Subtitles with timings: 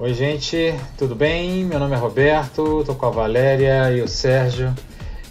[0.00, 1.64] Oi, gente, tudo bem?
[1.64, 4.72] Meu nome é Roberto, estou com a Valéria e o Sérgio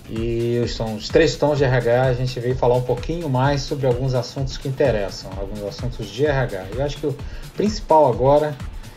[0.09, 2.01] e são os três tons de RH.
[2.01, 6.25] A gente veio falar um pouquinho mais sobre alguns assuntos que interessam, alguns assuntos de
[6.25, 6.65] RH.
[6.75, 7.15] Eu acho que o
[7.55, 8.53] principal agora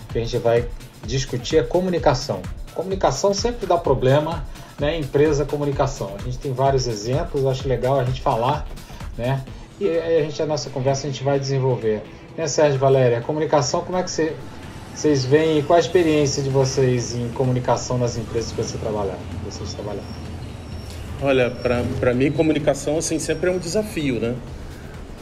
[0.08, 0.66] que a gente vai
[1.06, 2.42] discutir é comunicação.
[2.74, 4.44] Comunicação sempre dá problema,
[4.76, 4.98] né?
[4.98, 6.16] Empresa, comunicação.
[6.18, 8.66] A gente tem vários exemplos, acho legal a gente falar,
[9.16, 9.44] né?
[9.78, 12.02] E a gente a nossa conversa a gente vai desenvolver.
[12.36, 14.34] Né, Sérgio Valéria, comunicação, como é que você
[15.00, 19.72] vocês veem qual a experiência de vocês em comunicação nas empresas que você trabalhar, vocês
[19.72, 20.02] trabalham?
[21.22, 24.34] Olha, para mim comunicação assim sempre é um desafio, né?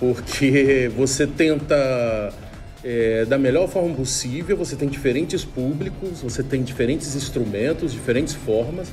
[0.00, 2.34] Porque você tenta
[2.82, 8.92] é, da melhor forma possível, você tem diferentes públicos, você tem diferentes instrumentos, diferentes formas.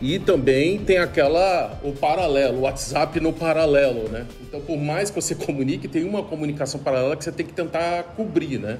[0.00, 4.24] E também tem aquela o paralelo, o WhatsApp no paralelo, né?
[4.40, 8.04] Então, por mais que você comunique, tem uma comunicação paralela que você tem que tentar
[8.14, 8.78] cobrir, né?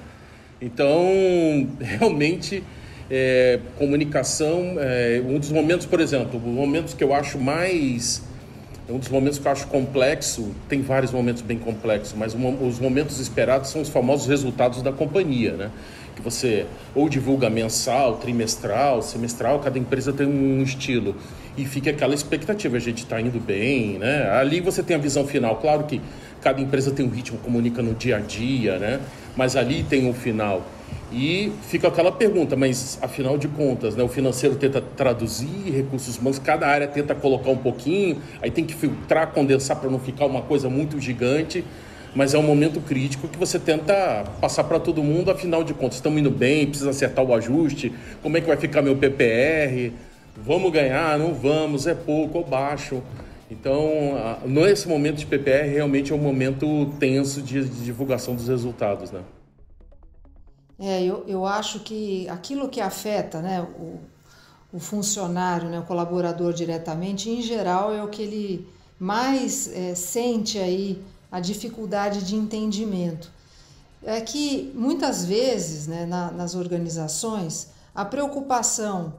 [0.61, 2.63] Então, realmente,
[3.11, 8.23] é, comunicação, é, um dos momentos, por exemplo, os momentos que eu acho mais.
[8.89, 12.79] Um dos momentos que eu acho complexo, tem vários momentos bem complexos, mas um, os
[12.79, 15.71] momentos esperados são os famosos resultados da companhia, né?
[16.15, 21.17] Que você ou divulga mensal, trimestral, semestral, cada empresa tem um estilo.
[21.59, 24.31] E fica aquela expectativa, a gente está indo bem, né?
[24.31, 25.57] Ali você tem a visão final.
[25.57, 26.01] Claro que
[26.47, 29.01] cada empresa tem um ritmo, comunica no dia a dia, né?
[29.37, 30.63] Mas ali tem um final.
[31.11, 36.39] E fica aquela pergunta, mas afinal de contas, né, o financeiro tenta traduzir recursos humanos,
[36.39, 40.41] cada área tenta colocar um pouquinho, aí tem que filtrar, condensar para não ficar uma
[40.43, 41.65] coisa muito gigante,
[42.15, 45.97] mas é um momento crítico que você tenta passar para todo mundo, afinal de contas,
[45.97, 49.93] estamos indo bem, precisa acertar o ajuste, como é que vai ficar meu PPR,
[50.37, 53.03] vamos ganhar, não vamos, é pouco ou baixo.
[53.51, 53.81] Então,
[54.45, 59.23] nesse momento de PPR, realmente é um momento tenso de, de divulgação dos resultados, né?
[60.79, 63.99] É, eu, eu acho que aquilo que afeta né, o,
[64.77, 70.59] o funcionário, né, o colaborador diretamente, em geral, é o que ele mais é, sente
[70.59, 73.31] aí a dificuldade de entendimento.
[74.03, 79.15] É que muitas vezes né, na, nas organizações a preocupação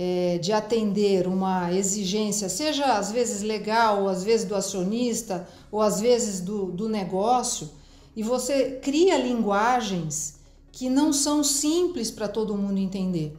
[0.00, 5.82] é, de atender uma exigência, seja às vezes legal, ou às vezes do acionista, ou
[5.82, 7.68] às vezes do, do negócio,
[8.14, 10.36] e você cria linguagens
[10.70, 13.36] que não são simples para todo mundo entender.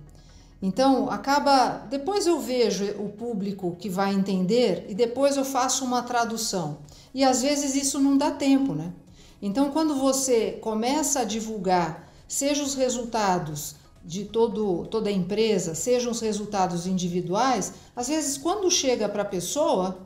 [0.61, 1.85] Então, acaba.
[1.89, 6.79] Depois eu vejo o público que vai entender e depois eu faço uma tradução.
[7.13, 8.91] E às vezes isso não dá tempo, né?
[9.41, 16.11] Então, quando você começa a divulgar, seja os resultados de todo, toda a empresa, sejam
[16.11, 19.99] os resultados individuais, às vezes quando chega para a pessoa,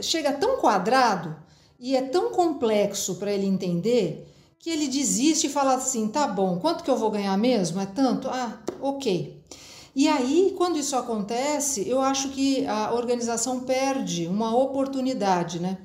[0.00, 1.36] chega tão quadrado
[1.78, 4.26] e é tão complexo para ele entender
[4.58, 7.80] que ele desiste e fala assim: tá bom, quanto que eu vou ganhar mesmo?
[7.80, 8.28] É tanto?
[8.28, 9.36] Ah, ok.
[9.94, 15.78] E aí, quando isso acontece, eu acho que a organização perde uma oportunidade, né?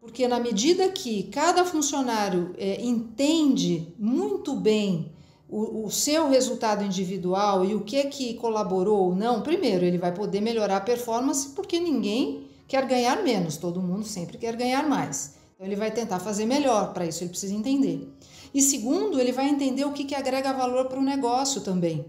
[0.00, 5.11] Porque na medida que cada funcionário é, entende muito bem
[5.52, 9.98] o, o, seu resultado individual e o que é que colaborou ou não, primeiro ele
[9.98, 14.88] vai poder melhorar a performance porque ninguém quer ganhar menos, todo mundo sempre quer ganhar
[14.88, 15.34] mais.
[15.54, 18.10] Então ele vai tentar fazer melhor, para isso ele precisa entender.
[18.54, 22.06] E segundo, ele vai entender o que, que agrega valor para o negócio também.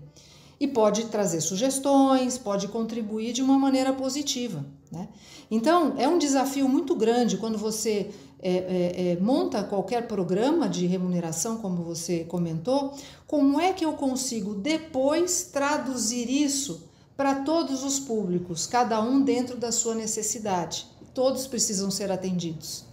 [0.58, 4.66] E pode trazer sugestões, pode contribuir de uma maneira positiva.
[4.90, 5.10] Né?
[5.52, 8.10] Então, é um desafio muito grande quando você
[8.44, 12.94] é, é, é, monta qualquer programa de remuneração, como você comentou,
[13.26, 19.56] como é que eu consigo depois traduzir isso para todos os públicos, cada um dentro
[19.56, 20.86] da sua necessidade?
[21.14, 22.86] Todos precisam ser atendidos.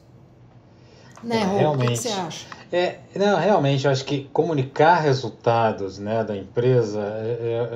[1.22, 2.46] Né, é, Rô, realmente, o que você acha?
[2.70, 7.68] É, não, realmente, eu acho que comunicar resultados né, da empresa é,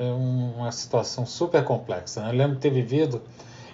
[0.00, 2.22] é, é, é uma situação super complexa.
[2.22, 2.30] Né?
[2.30, 3.22] Eu lembro de ter vivido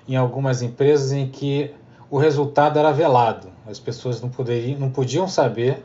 [0.06, 1.74] em algumas empresas em que
[2.10, 3.48] o resultado era velado.
[3.66, 5.82] As pessoas não, poderiam, não podiam saber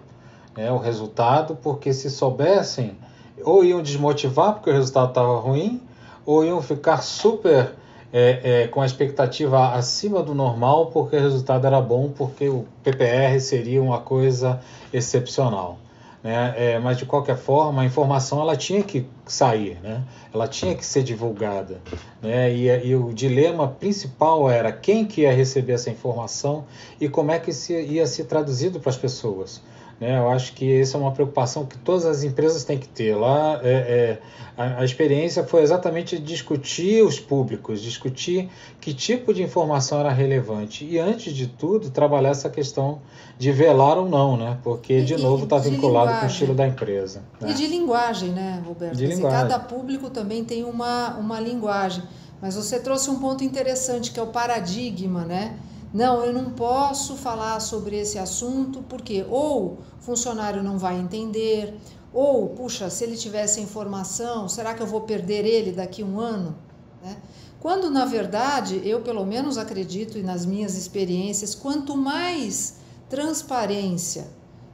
[0.57, 2.97] né, o resultado, porque se soubessem,
[3.43, 5.81] ou iam desmotivar porque o resultado estava ruim,
[6.25, 7.75] ou iam ficar super
[8.11, 12.65] é, é, com a expectativa acima do normal, porque o resultado era bom, porque o
[12.83, 14.59] PPR seria uma coisa
[14.91, 15.77] excepcional.
[16.25, 16.55] Né?
[16.57, 20.01] É, mas de qualquer forma, a informação ela tinha que sair, né?
[20.33, 21.79] ela tinha que ser divulgada.
[22.19, 22.51] Né?
[22.51, 26.65] E, e, o dilema principal era quem que ia receber essa informação
[26.99, 29.61] e como é que ia ser traduzido para as pessoas.
[29.99, 30.17] Né?
[30.17, 33.15] Eu acho que essa é uma preocupação que todas as empresas têm que ter.
[33.15, 34.19] Lá, é, é,
[34.57, 38.49] a, a, experiência foi exatamente discutir os públicos, discutir
[38.81, 43.01] que tipo de informação era relevante e, antes de tudo, trabalhar essa questão
[43.37, 44.57] de velar ou não, né?
[44.63, 46.19] porque, de e, novo, está vinculado linguagem.
[46.19, 47.23] com o estilo da empresa.
[47.39, 47.51] Né?
[47.51, 48.95] E de linguagem, né, Roberto?
[48.95, 49.39] De linguagem.
[49.39, 52.03] Cada público também tem uma, uma linguagem.
[52.41, 55.57] Mas você trouxe um ponto interessante que é o paradigma, né?
[55.95, 61.73] Não, eu não posso falar sobre esse assunto porque ou o funcionário não vai entender,
[62.11, 66.53] ou, puxa, se ele tivesse informação, será que eu vou perder ele daqui um ano?
[67.01, 67.15] Né?
[67.61, 72.75] Quando, na verdade, eu pelo menos acredito, e nas minhas experiências, quanto mais
[73.09, 74.27] transparência,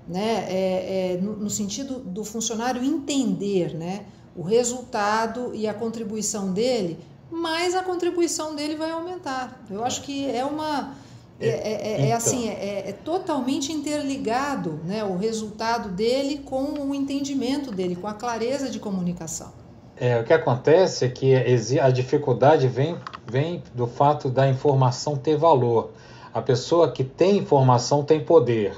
[0.08, 6.52] né, é, é no, no, sentido do funcionário entender né, o resultado e a contribuição
[6.52, 6.98] dele,
[7.30, 9.64] mais a contribuição dele vai aumentar.
[9.70, 10.96] Eu acho que é uma
[11.42, 12.18] é, é, é, é então.
[12.18, 18.14] assim, é, é, totalmente interligado né, o resultado dele com o entendimento dele, com a
[18.14, 19.52] clareza de comunicação.
[19.98, 21.36] É, o que acontece é que
[21.80, 22.98] a dificuldade vem,
[23.30, 25.92] vem do fato da informação ter valor.
[26.34, 28.76] A pessoa que tem informação tem poder.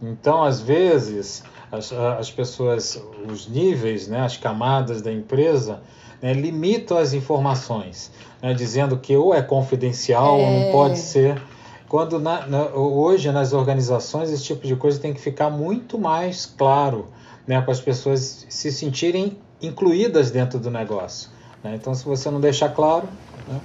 [0.00, 5.82] Então, às vezes, as, as pessoas, os níveis, né, as camadas da empresa,
[6.20, 8.10] né, limitam as informações,
[8.40, 10.42] né, dizendo que ou é confidencial é...
[10.42, 11.40] ou não pode ser
[11.92, 16.46] quando na, na, hoje nas organizações esse tipo de coisa tem que ficar muito mais
[16.46, 17.08] claro
[17.46, 21.28] né, para as pessoas se sentirem incluídas dentro do negócio.
[21.62, 21.74] Né?
[21.74, 23.06] Então, se você não deixar claro.
[23.46, 23.60] Né,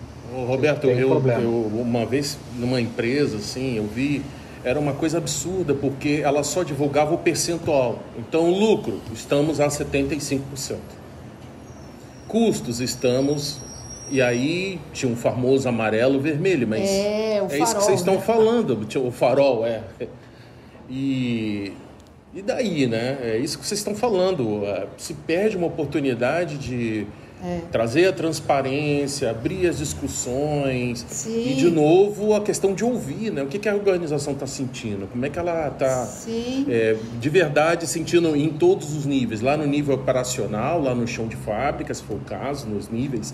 [0.45, 4.21] Roberto, eu, eu, uma vez numa empresa, assim, eu vi,
[4.62, 8.00] era uma coisa absurda, porque ela só divulgava o percentual.
[8.18, 10.75] Então, lucro, estamos a 75%.
[12.27, 13.62] Custos, estamos
[14.09, 18.21] e aí tinha um famoso amarelo vermelho, mas é, é isso que vocês estão né?
[18.21, 19.83] falando, o farol, é.
[20.89, 21.74] E,
[22.33, 23.18] e daí, né?
[23.21, 24.63] É isso que vocês estão falando.
[24.65, 27.06] É, se perde uma oportunidade de
[27.44, 27.62] é.
[27.69, 31.06] trazer a transparência, abrir as discussões.
[31.09, 31.51] Sim.
[31.51, 33.44] E, de novo, a questão de ouvir, né?
[33.44, 35.07] O que, que a organização está sentindo?
[35.07, 36.09] Como é que ela está,
[36.69, 39.42] é, de verdade, sentindo em todos os níveis?
[39.42, 43.33] Lá no nível operacional, lá no chão de fábrica, se for o caso, nos níveis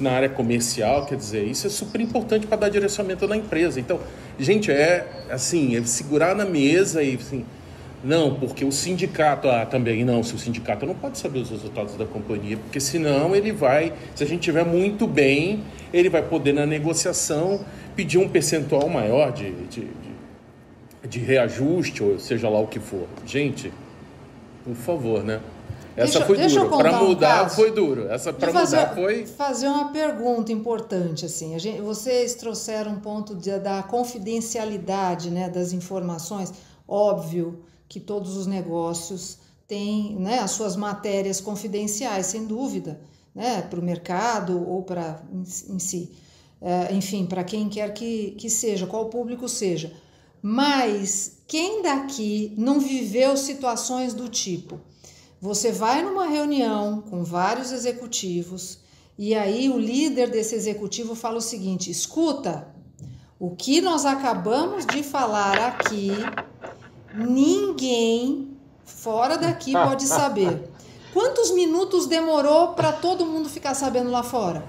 [0.00, 3.78] na área comercial, quer dizer, isso é super importante para dar direcionamento na empresa.
[3.78, 4.00] Então,
[4.38, 7.44] gente, é assim, é segurar na mesa e assim,
[8.02, 11.96] não, porque o sindicato ah, também não, se o sindicato não pode saber os resultados
[11.96, 15.62] da companhia, porque senão ele vai, se a gente tiver muito bem,
[15.92, 17.64] ele vai poder na negociação
[17.96, 23.06] pedir um percentual maior de, de, de, de reajuste, ou seja lá o que for.
[23.24, 23.72] Gente,
[24.64, 25.40] por favor, né?
[25.96, 26.76] Essa deixa, foi deixa dura.
[26.76, 28.08] Para mudar um foi duro.
[28.08, 29.26] Essa para mudar foi.
[29.26, 31.58] Fazer uma pergunta importante assim.
[31.58, 36.52] Gente, vocês trouxeram um ponto de, da confidencialidade, né, das informações.
[36.86, 39.38] Óbvio que todos os negócios
[39.68, 43.00] têm, né, as suas matérias confidenciais, sem dúvida,
[43.34, 46.12] né, para o mercado ou para em, em si,
[46.60, 49.92] é, enfim, para quem quer que, que seja, qual público seja.
[50.42, 54.78] Mas quem daqui não viveu situações do tipo?
[55.40, 58.78] Você vai numa reunião com vários executivos
[59.16, 62.68] e aí o líder desse executivo fala o seguinte: escuta,
[63.38, 66.10] o que nós acabamos de falar aqui,
[67.14, 70.70] ninguém fora daqui pode saber.
[71.12, 74.64] Quantos minutos demorou para todo mundo ficar sabendo lá fora?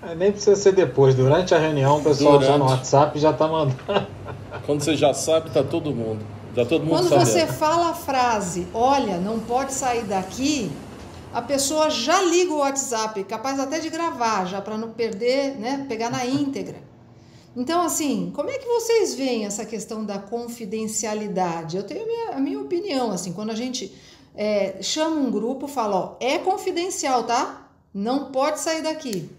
[0.00, 2.52] É, nem precisa ser depois, durante a reunião o pessoal durante.
[2.52, 4.06] já no WhatsApp já está mandando.
[4.64, 6.24] Quando você já sabe, tá todo mundo.
[6.58, 7.26] Tá todo mundo Quando sabendo.
[7.26, 10.68] você fala a frase, olha, não pode sair daqui,
[11.32, 15.86] a pessoa já liga o WhatsApp, capaz até de gravar, já para não perder, né,
[15.88, 16.82] pegar na íntegra.
[17.56, 21.76] Então, assim, como é que vocês veem essa questão da confidencialidade?
[21.76, 23.94] Eu tenho a minha, a minha opinião, assim, quando a gente
[24.34, 27.70] é, chama um grupo, fala, ó, é confidencial, tá?
[27.94, 29.30] Não pode sair daqui.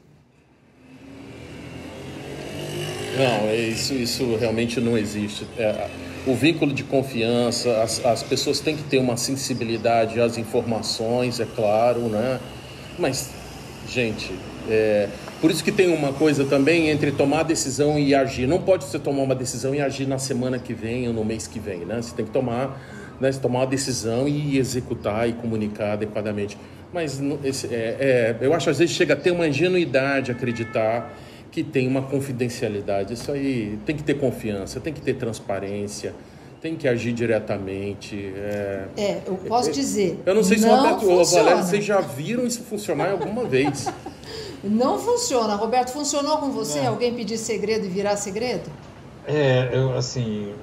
[3.18, 5.46] Não, é isso, isso realmente não existe.
[5.58, 5.90] É,
[6.28, 11.46] o vínculo de confiança, as, as pessoas têm que ter uma sensibilidade às informações, é
[11.46, 12.40] claro, né?
[12.98, 13.32] Mas,
[13.88, 14.32] gente,
[14.70, 15.08] é,
[15.42, 18.48] por isso que tem uma coisa também entre tomar decisão e agir.
[18.48, 21.48] Não pode você tomar uma decisão e agir na semana que vem ou no mês
[21.48, 22.02] que vem, né?
[22.02, 22.80] Você tem que tomar,
[23.20, 26.58] né, tomar uma decisão e executar e comunicar adequadamente.
[26.94, 31.14] Mas esse, é, é, eu acho às vezes chega a ter uma ingenuidade acreditar
[31.60, 33.14] que tem uma confidencialidade.
[33.14, 36.16] Isso aí tem que ter confiança, tem que ter transparência,
[36.62, 38.34] tem que agir diretamente.
[38.36, 40.20] É, é eu posso é, dizer.
[40.26, 43.88] Eu não sei se não Roberto ou Valério, vocês já viram isso funcionar alguma vez.
[44.62, 45.56] Não funciona.
[45.56, 46.80] Roberto, funcionou com você?
[46.80, 48.70] Alguém pedir segredo e virar segredo?
[49.26, 50.54] É, eu, assim,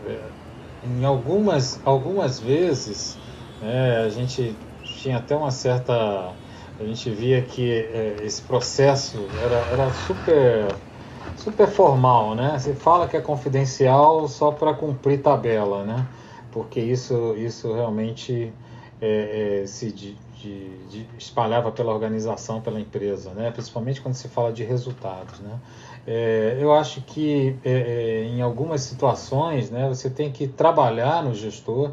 [0.99, 3.17] em algumas, algumas vezes
[3.63, 5.95] é, a gente tinha até uma certa.
[6.79, 10.77] A gente via que é, esse processo era, era super,
[11.37, 12.59] super formal, né?
[12.59, 16.07] Você fala que é confidencial só para cumprir tabela, né?
[16.51, 18.53] Porque isso, isso realmente
[19.01, 23.51] é, é, se de, de, de espalhava pela organização, pela empresa, né?
[23.51, 25.61] Principalmente quando se fala de resultados, né?
[26.07, 31.35] É, eu acho que é, é, em algumas situações né, você tem que trabalhar no
[31.35, 31.91] gestor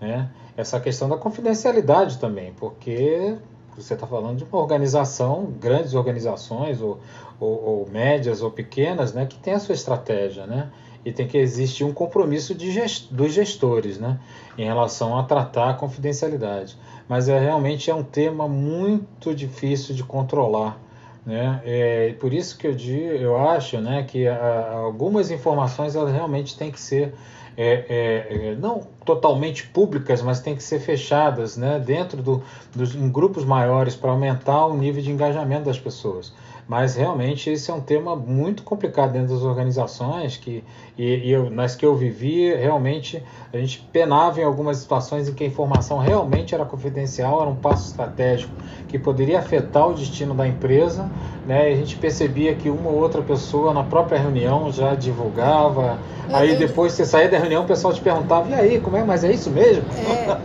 [0.00, 3.36] né, essa questão da confidencialidade também, porque
[3.76, 7.00] você está falando de uma organização, grandes organizações, ou,
[7.38, 10.70] ou, ou, médias ou pequenas, né, que tem a sua estratégia, né?
[11.04, 14.18] E tem que existir um compromisso gest dos gestores, né?
[14.58, 16.76] Em relação a tratar a confidencialidade.
[17.08, 20.80] Mas é realmente é um tema muito difícil de controlar
[21.26, 21.60] né?
[21.64, 26.56] É, por isso que eu, digo, eu acho né, que a, algumas informações elas realmente
[26.56, 27.12] têm que ser
[27.56, 32.94] é, é, é, não totalmente públicas, mas têm que ser fechadas né, dentro do, dos,
[32.94, 36.32] em grupos maiores para aumentar o nível de engajamento das pessoas
[36.68, 40.64] mas realmente esse é um tema muito complicado dentro das organizações que
[40.98, 45.34] e, e eu, nas que eu vivi realmente a gente penava em algumas situações em
[45.34, 48.52] que a informação realmente era confidencial era um passo estratégico
[48.88, 51.10] que poderia afetar o destino da empresa
[51.46, 51.70] né?
[51.70, 55.98] E a gente percebia que uma ou outra pessoa na própria reunião já divulgava.
[56.28, 59.04] Aí depois você saía da reunião o pessoal te perguntava e aí como é?
[59.04, 59.84] Mas é isso mesmo?
[59.96, 60.36] É,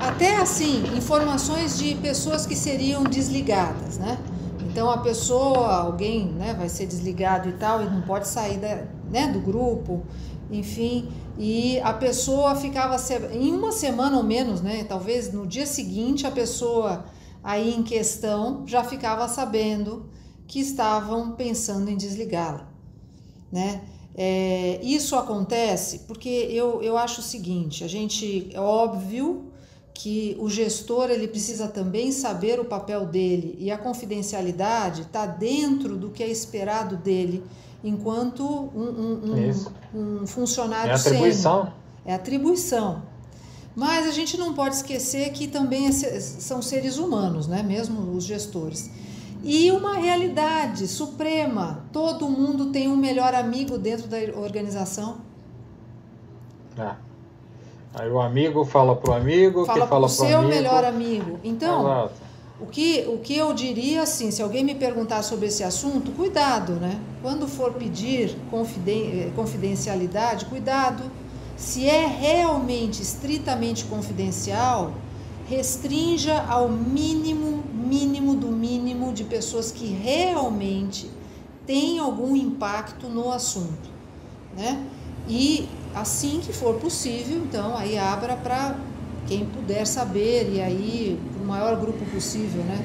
[0.00, 4.16] até assim informações de pessoas que seriam desligadas né
[4.76, 8.84] então a pessoa, alguém, né, vai ser desligado e tal e não pode sair da,
[9.10, 10.02] né, do grupo,
[10.50, 12.94] enfim, e a pessoa ficava
[13.32, 17.06] em uma semana ou menos, né, talvez no dia seguinte a pessoa
[17.42, 20.10] aí em questão já ficava sabendo
[20.46, 22.68] que estavam pensando em desligá-la,
[23.50, 23.80] né?
[24.14, 29.45] É, isso acontece porque eu, eu acho o seguinte, a gente, é óbvio
[29.96, 35.96] que o gestor ele precisa também saber o papel dele e a confidencialidade está dentro
[35.96, 37.42] do que é esperado dele
[37.82, 39.54] enquanto um,
[39.94, 41.72] um, um, funcionário é atribuição sênior.
[42.04, 43.02] é atribuição.
[43.74, 48.24] Mas a gente não pode esquecer que também é são seres humanos né mesmo os
[48.24, 48.90] gestores.
[49.42, 51.84] E uma realidade suprema.
[51.92, 55.18] Todo mundo tem um melhor amigo dentro da organização.
[56.76, 57.05] É.
[57.98, 60.54] Aí o amigo fala pro amigo, fala que fala pro seu amigo.
[60.54, 61.40] melhor amigo.
[61.42, 62.10] Então,
[62.60, 66.74] o que, o que eu diria assim, se alguém me perguntar sobre esse assunto, cuidado,
[66.74, 67.00] né?
[67.22, 71.02] Quando for pedir confiden confidencialidade, cuidado.
[71.56, 74.92] Se é realmente estritamente confidencial,
[75.48, 81.10] restrinja ao mínimo, mínimo do mínimo de pessoas que realmente
[81.66, 83.88] têm algum impacto no assunto,
[84.54, 84.82] né?
[85.26, 88.76] E assim que for possível, então aí abra para
[89.26, 92.78] quem puder saber e aí o maior grupo possível, né?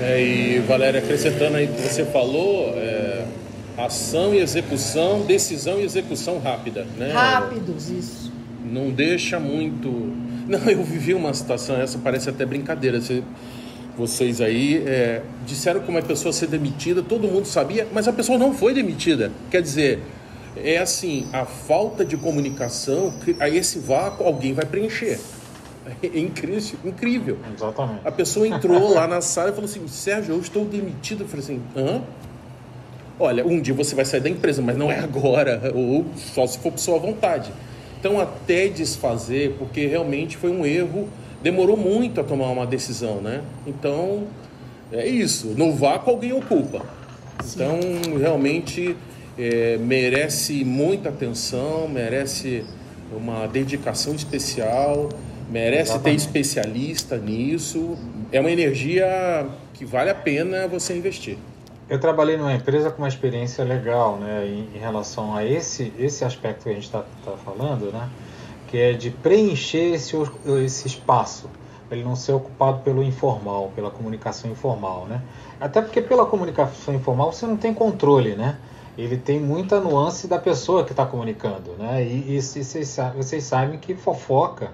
[0.00, 3.26] É, e Valéria, acrescentando aí o que você falou, é,
[3.76, 7.12] ação e execução, decisão e execução rápida, né?
[7.12, 8.32] Rápidos, isso.
[8.64, 9.88] Não deixa muito.
[10.48, 13.00] Não, eu vivi uma situação, essa parece até brincadeira.
[13.00, 13.22] Você,
[13.96, 18.38] vocês aí é, disseram que uma pessoa ser demitida, todo mundo sabia, mas a pessoa
[18.38, 19.30] não foi demitida.
[19.50, 20.00] Quer dizer,
[20.62, 25.18] é assim, a falta de comunicação, a esse vácuo alguém vai preencher.
[26.02, 27.38] É incrível, incrível.
[27.54, 28.00] Exatamente.
[28.04, 31.22] A pessoa entrou lá na sala e falou assim: Sérgio, eu estou demitido.
[31.22, 32.02] Eu falei assim: hã?
[33.18, 36.58] Olha, um dia você vai sair da empresa, mas não é agora, ou só se
[36.58, 37.50] for por sua vontade.
[37.98, 41.08] Então, até desfazer, porque realmente foi um erro,
[41.42, 43.42] demorou muito a tomar uma decisão, né?
[43.66, 44.28] Então,
[44.92, 45.48] é isso.
[45.56, 46.82] No vácuo alguém ocupa.
[47.42, 47.54] Sim.
[47.54, 48.96] Então, realmente
[49.38, 52.64] é, merece muita atenção, merece
[53.12, 55.08] uma dedicação especial,
[55.48, 56.02] merece Exatamente.
[56.02, 57.96] ter especialista nisso.
[58.32, 61.38] É uma energia que vale a pena você investir.
[61.88, 66.22] Eu trabalhei numa empresa com uma experiência legal, né, em, em relação a esse esse
[66.24, 68.10] aspecto que a gente está tá falando, né,
[68.66, 70.14] que é de preencher esse
[70.62, 71.48] esse espaço,
[71.90, 75.22] ele não ser ocupado pelo informal, pela comunicação informal, né.
[75.58, 78.58] Até porque pela comunicação informal você não tem controle, né
[78.98, 82.02] ele tem muita nuance da pessoa que está comunicando, né?
[82.02, 84.72] E, e vocês, vocês, sabem que fofoca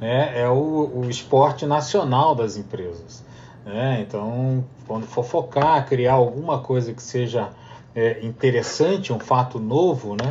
[0.00, 3.22] né, é o, o esporte nacional das empresas.
[3.66, 4.00] Né?
[4.00, 7.50] Então, quando fofocar, criar alguma coisa que seja
[7.94, 10.30] é, interessante, um fato novo, né?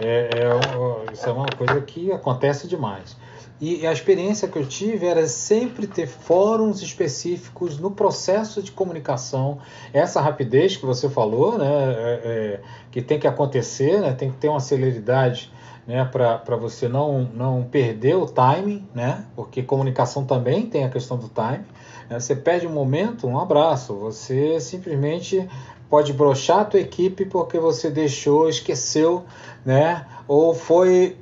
[0.00, 3.16] É, é, isso é uma coisa que acontece demais.
[3.66, 9.56] E a experiência que eu tive era sempre ter fóruns específicos no processo de comunicação.
[9.90, 14.36] Essa rapidez que você falou, né, é, é, que tem que acontecer, né, tem que
[14.36, 15.50] ter uma celeridade
[15.86, 21.16] né, para você não, não perder o timing, né, porque comunicação também tem a questão
[21.16, 21.64] do timing.
[22.10, 25.48] Né, você perde um momento, um abraço, você simplesmente
[25.88, 29.24] pode brochar a tua equipe porque você deixou, esqueceu,
[29.64, 31.16] né, ou foi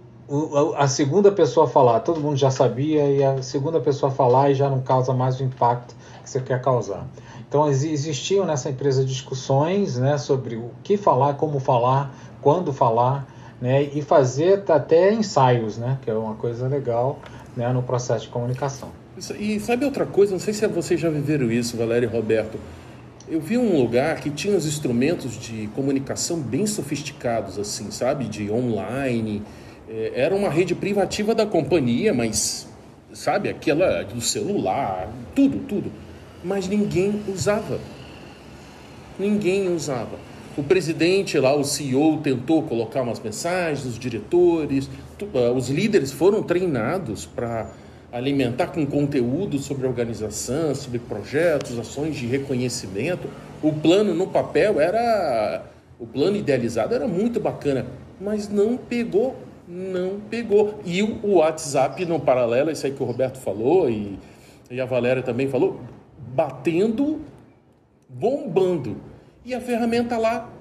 [0.77, 4.69] a segunda pessoa falar, todo mundo já sabia, e a segunda pessoa falar e já
[4.69, 7.07] não causa mais o impacto que você quer causar.
[7.49, 13.27] Então existiam nessa empresa discussões né, sobre o que falar, como falar, quando falar,
[13.61, 17.19] né, e fazer até ensaios, né, que é uma coisa legal
[17.55, 18.89] né, no processo de comunicação.
[19.39, 20.33] E sabe outra coisa?
[20.33, 22.59] Não sei se vocês já viveram isso, Valério e Roberto.
[23.29, 28.25] Eu vi um lugar que tinha os instrumentos de comunicação bem sofisticados, assim, sabe?
[28.25, 29.43] De online.
[29.93, 32.67] É, era uma rede privativa da companhia, mas,
[33.13, 35.93] sabe, aquela do celular, tudo, tudo
[36.45, 37.79] mas ninguém usava.
[39.19, 40.19] Ninguém usava.
[40.57, 44.91] O presidente lá, o CEO, tentou colocar umas mensagens, os diretores,
[45.35, 47.71] ah, os líderes foram treinados para
[48.11, 53.29] alimentar com conteúdo sobre organização, sobre projetos, ações de reconhecimento.
[53.63, 55.65] O plano no papel era.
[55.99, 57.87] O plano idealizado era muito bacana,
[58.21, 59.37] mas não pegou.
[59.75, 60.81] Não pegou.
[60.85, 64.19] E o WhatsApp, no paralelo, isso aí que o Roberto falou e,
[64.71, 65.81] e a Valéria também falou,
[66.19, 67.23] batendo,
[68.07, 69.01] bombando.
[69.43, 70.53] E a ferramenta lá.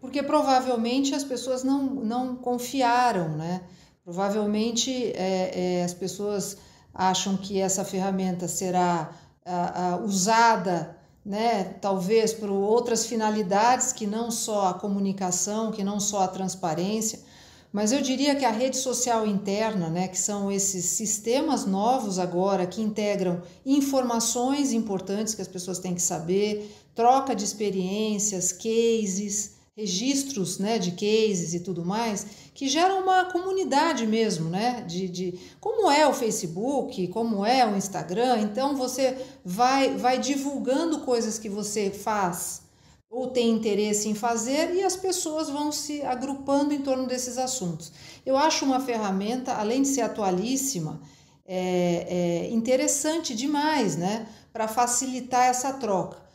[0.00, 3.62] Porque provavelmente as pessoas não, não confiaram, né?
[4.04, 6.58] Provavelmente é, é, as pessoas
[6.94, 9.10] acham que essa ferramenta será
[9.44, 11.64] a, a, usada, né?
[11.80, 17.20] Talvez por outras finalidades que não só a comunicação, que não só a transparência.
[17.70, 22.66] Mas eu diria que a rede social interna, né, que são esses sistemas novos agora
[22.66, 30.58] que integram informações importantes que as pessoas têm que saber, troca de experiências, cases, registros
[30.58, 34.84] né, de cases e tudo mais, que geram uma comunidade mesmo, né?
[34.88, 38.40] De, de como é o Facebook, como é o Instagram.
[38.40, 42.62] Então você vai, vai divulgando coisas que você faz
[43.08, 47.92] ou tem interesse em fazer e as pessoas vão se agrupando em torno desses assuntos.
[48.26, 51.00] Eu acho uma ferramenta, além de ser atualíssima,
[51.46, 56.27] é, é interessante demais, né, para facilitar essa troca.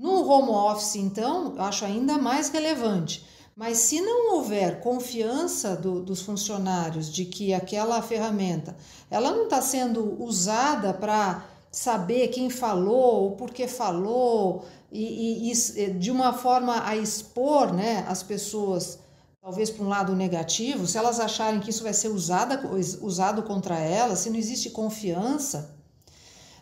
[0.00, 3.22] No home office, então, eu acho ainda mais relevante.
[3.54, 8.74] Mas se não houver confiança do, dos funcionários de que aquela ferramenta
[9.10, 15.90] ela não está sendo usada para saber quem falou, o porquê falou, e, e, e,
[15.90, 19.00] de uma forma a expor né, as pessoas,
[19.42, 22.58] talvez para um lado negativo, se elas acharem que isso vai ser usada,
[23.02, 25.78] usado contra elas, se não existe confiança,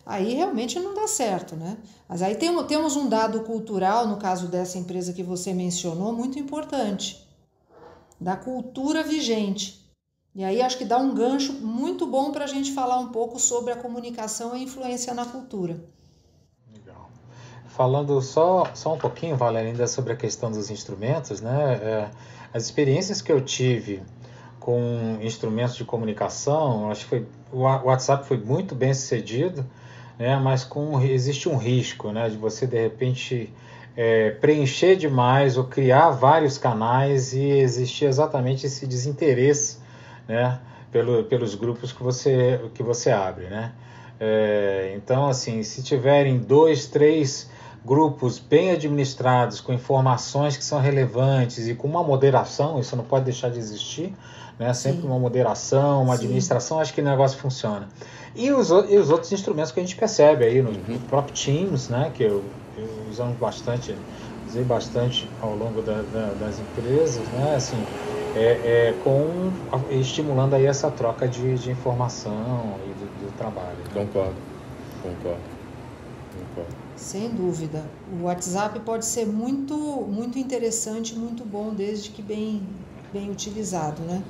[0.09, 1.77] aí realmente não dá certo, né?
[2.07, 6.39] Mas aí tem, temos um dado cultural, no caso dessa empresa que você mencionou, muito
[6.39, 7.27] importante,
[8.19, 9.79] da cultura vigente.
[10.35, 13.39] E aí acho que dá um gancho muito bom para a gente falar um pouco
[13.39, 15.79] sobre a comunicação e a influência na cultura
[17.79, 21.75] falando só, só um pouquinho, Valéria, ainda sobre a questão dos instrumentos, né?
[21.75, 22.09] É,
[22.53, 24.03] as experiências que eu tive
[24.59, 29.65] com instrumentos de comunicação, acho que foi, o WhatsApp foi muito bem sucedido,
[30.19, 30.37] né?
[30.37, 32.29] Mas com existe um risco, né?
[32.29, 33.51] De você de repente
[33.95, 39.77] é, preencher demais ou criar vários canais e existir exatamente esse desinteresse,
[40.27, 40.59] né?
[40.91, 43.71] Pelo, pelos grupos que você que você abre, né?
[44.19, 47.49] É, então, assim, se tiverem dois, três
[47.89, 53.25] grupos bem administrados, com informações que são relevantes e com uma moderação, isso não pode
[53.25, 54.13] deixar de existir,
[54.59, 54.71] né?
[54.75, 55.07] sempre Sim.
[55.07, 56.25] uma moderação, uma Sim.
[56.25, 57.89] administração, acho que o negócio funciona.
[58.35, 60.99] E os, e os outros instrumentos que a gente percebe aí no, uhum.
[61.09, 62.11] próprio Teams, né?
[62.13, 62.43] que eu,
[62.77, 63.95] eu usamos bastante,
[64.47, 67.55] usei bastante ao longo da, da, das empresas, né?
[67.55, 67.83] assim,
[68.35, 69.51] é, é, com
[69.89, 73.77] estimulando aí essa troca de, de informação e do, do trabalho.
[73.91, 74.35] Concordo,
[75.01, 75.58] concordo.
[76.95, 77.89] Sem dúvida.
[78.11, 82.67] O WhatsApp pode ser muito, muito interessante, muito bom, desde que bem,
[83.13, 84.23] bem utilizado, né?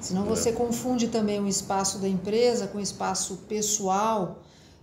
[0.00, 0.52] Senão você é.
[0.52, 4.42] confunde também o espaço da empresa com o espaço pessoal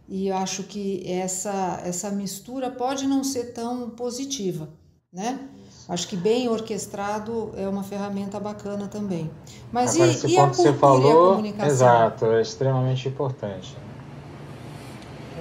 [0.10, 4.67] e eu acho que essa, essa mistura pode não ser tão positiva,
[5.13, 5.48] né?
[5.88, 9.30] Acho que bem orquestrado é uma ferramenta bacana também.
[9.72, 11.72] Mas Agora, e, e a cultura você falou, e a comunicação?
[11.72, 13.78] Exato, é extremamente importante.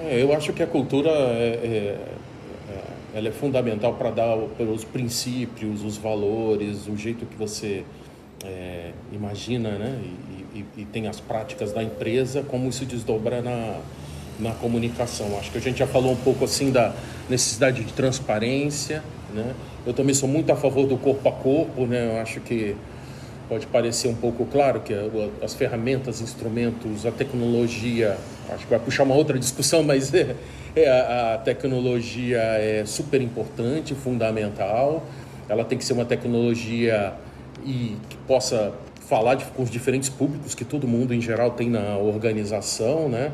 [0.03, 1.67] É, eu acho que a cultura é, é,
[2.69, 7.83] é ela é fundamental para dar os princípios, os valores, o jeito que você
[8.43, 10.01] é, imagina né?
[10.53, 13.79] E, e, e, tem as práticas da empresa, como isso desdobra na,
[14.39, 15.37] na comunicação.
[15.37, 16.93] Acho que a gente já falou um pouco assim da
[17.29, 19.03] necessidade de transparência.
[19.33, 19.53] Né?
[19.85, 21.85] Eu também sou muito a favor do corpo a corpo.
[21.85, 22.07] Né?
[22.07, 22.75] Eu acho que
[23.51, 24.93] pode parecer um pouco claro que
[25.43, 28.15] as ferramentas, instrumentos, a tecnologia,
[28.49, 30.37] acho que vai puxar uma outra discussão, mas é,
[30.73, 35.03] é, a, a tecnologia é super importante, fundamental.
[35.49, 37.13] Ela tem que ser uma tecnologia
[37.65, 38.71] e que possa
[39.09, 43.33] falar de, com os diferentes públicos que todo mundo em geral tem na organização, né?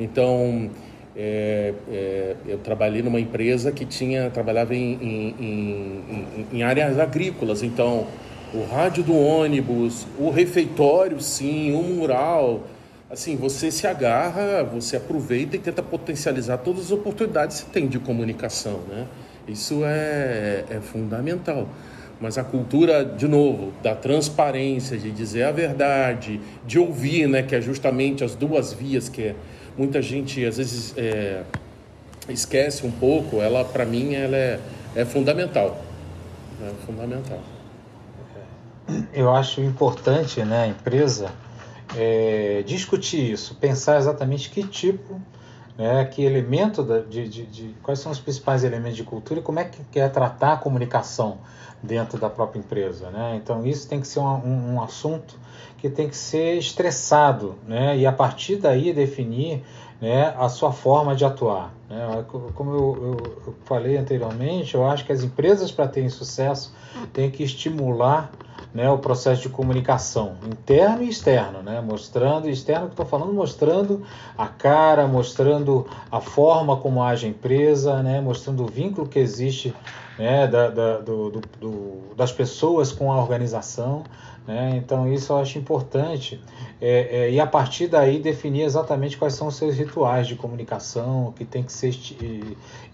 [0.00, 0.70] Então,
[1.14, 7.62] é, é, eu trabalhei numa empresa que tinha trabalhava em, em, em, em, áreas agrícolas,
[7.62, 8.06] então
[8.54, 12.62] o rádio do ônibus, o refeitório, sim, o mural,
[13.10, 17.98] assim você se agarra, você aproveita e tenta potencializar todas as oportunidades que tem de
[17.98, 19.06] comunicação, né?
[19.46, 21.68] Isso é, é fundamental
[22.20, 27.54] mas a cultura, de novo, da transparência, de dizer a verdade, de ouvir, né, que
[27.54, 29.34] é justamente as duas vias que
[29.76, 31.42] muita gente às vezes é,
[32.28, 34.58] esquece um pouco, ela, para mim, ela é,
[34.96, 35.80] é fundamental.
[36.60, 37.40] É fundamental.
[39.12, 41.30] Eu acho importante, né, a empresa
[41.96, 45.20] é, discutir isso, pensar exatamente que tipo
[45.78, 49.42] né, que elemento da, de, de, de, quais são os principais elementos de cultura e
[49.42, 51.38] como é que quer tratar a comunicação
[51.80, 53.10] dentro da própria empresa.
[53.10, 53.40] Né?
[53.40, 55.38] Então, isso tem que ser um, um, um assunto
[55.78, 57.96] que tem que ser estressado né?
[57.96, 59.62] e, a partir daí, definir
[60.00, 61.72] né, a sua forma de atuar.
[61.88, 62.24] Né?
[62.26, 66.74] Como eu, eu, eu, falei anteriormente, eu acho que as empresas, para terem sucesso,
[67.12, 68.32] têm que estimular
[68.74, 74.02] né, o processo de comunicação interno e externo, né, mostrando, externo que estou falando, mostrando
[74.36, 79.74] a cara, mostrando a forma como age a empresa, né, mostrando o vínculo que existe
[80.18, 84.04] né, da, da, do, do, do, das pessoas com a organização.
[84.46, 84.76] Né?
[84.76, 86.40] Então, isso eu acho importante.
[86.80, 91.32] É, é, e a partir daí definir exatamente quais são os seus rituais de comunicação
[91.36, 91.94] que tem que ser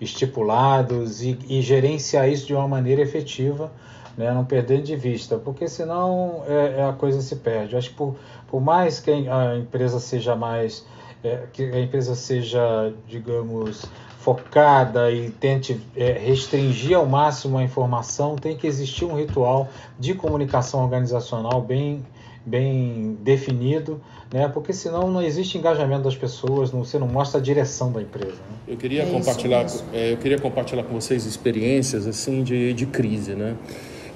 [0.00, 3.72] estipulados e, e gerenciar isso de uma maneira efetiva,
[4.16, 4.32] né?
[4.32, 7.72] não perdendo de vista, porque senão é, é, a coisa se perde.
[7.72, 8.16] Eu acho que por,
[8.48, 10.86] por mais que a empresa seja mais.
[11.22, 13.86] É, que a empresa seja, digamos,
[14.24, 20.14] focada e tente é, restringir ao máximo a informação, tem que existir um ritual de
[20.14, 22.02] comunicação organizacional bem,
[22.44, 24.00] bem definido,
[24.32, 24.48] né?
[24.48, 28.32] porque senão não existe engajamento das pessoas, não, você não mostra a direção da empresa.
[28.32, 28.56] Né?
[28.68, 33.34] Eu, queria é compartilhar, é, eu queria compartilhar com vocês experiências assim de, de crise.
[33.34, 33.56] Né?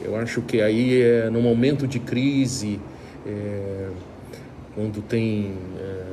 [0.01, 2.81] Eu acho que aí, é, no momento de crise,
[3.27, 3.89] é,
[4.75, 6.09] quando tem é,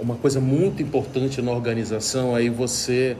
[0.00, 3.16] uma coisa muito importante na organização, aí você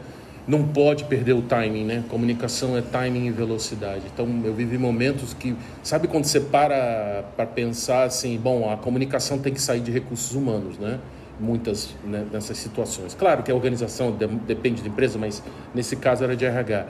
[0.46, 2.05] não pode perder o timing, né?
[2.09, 4.03] Comunicação é timing e velocidade.
[4.12, 9.38] Então, eu vivi momentos que, sabe quando você para para pensar assim, bom, a comunicação
[9.38, 11.00] tem que sair de recursos humanos, né?
[11.40, 13.14] Muitas né, nessas situações.
[13.14, 15.42] Claro que a organização de, depende da empresa, mas
[15.74, 16.87] nesse caso era de RH.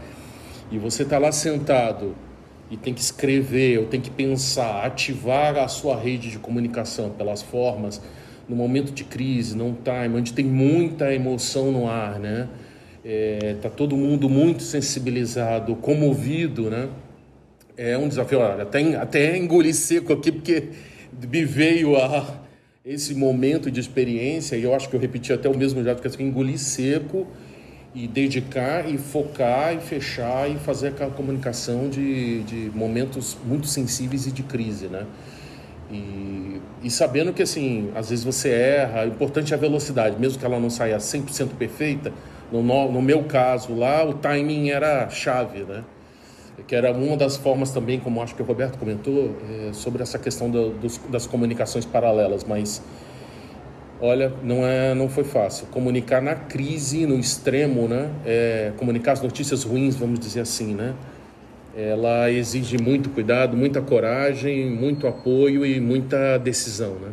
[0.71, 2.15] E você está lá sentado
[2.70, 7.42] e tem que escrever, ou tem que pensar, ativar a sua rede de comunicação pelas
[7.42, 8.00] formas
[8.48, 12.48] no momento de crise, num time onde tem muita emoção no ar, né?
[13.05, 16.88] é, todo mundo muito sensibilizado, comovido, né?
[17.77, 18.38] É um desafio.
[18.38, 20.68] Olha, até, até engolir seco aqui, porque
[21.31, 22.40] me veio a
[22.85, 26.09] esse momento de experiência, e eu acho que eu repeti até o mesmo jeito, que
[26.09, 27.27] assim, engolir seco
[27.94, 34.26] e dedicar e focar e fechar e fazer aquela comunicação de, de momentos muito sensíveis
[34.26, 35.07] e de crise, né?
[35.90, 40.38] E, e sabendo que, assim, às vezes você erra, o importante é a velocidade, mesmo
[40.38, 42.12] que ela não saia 100% perfeita,
[42.50, 45.85] no, no meu caso lá, o timing era chave, né?
[46.66, 50.18] Que era uma das formas também, como acho que o Roberto comentou, é, sobre essa
[50.18, 52.83] questão do, dos, das comunicações paralelas, mas
[54.00, 55.66] olha, não é, não foi fácil.
[55.68, 58.11] Comunicar na crise, no extremo, né?
[58.24, 60.94] É, comunicar as notícias ruins, vamos dizer assim, né?
[61.76, 67.12] Ela exige muito cuidado, muita coragem, muito apoio e muita decisão, né?